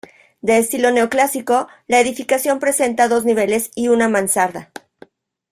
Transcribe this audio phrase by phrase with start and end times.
[0.41, 4.71] De estilo neoclásico, la edificación presenta dos niveles y una mansarda.